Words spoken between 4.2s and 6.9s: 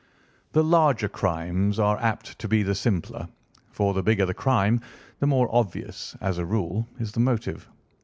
the crime the more obvious, as a rule,